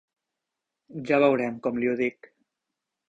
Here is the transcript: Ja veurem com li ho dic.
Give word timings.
Ja 1.11 1.19
veurem 1.25 1.59
com 1.67 1.79
li 1.83 1.93
ho 1.93 1.97
dic. 2.01 2.31